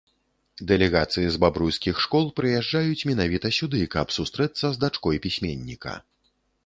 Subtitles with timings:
[0.69, 5.93] Дэлегацыі з бабруйскіх школ прыязджаюць менавіта сюды, каб сустрэцца з дачкой пісьменніка.